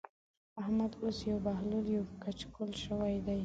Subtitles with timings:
[0.61, 3.37] احمد اوس يو بهلول يو کچکول شوی دی.